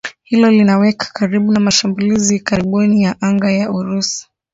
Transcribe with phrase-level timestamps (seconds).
[0.23, 4.27] Hilo linawaweka karibu na mashambulizi ya karibuni ya anga ya Urusi